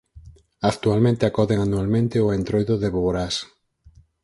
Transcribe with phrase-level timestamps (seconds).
[0.71, 3.35] Actualmente acoden anualmente ó Entroido de Boborás.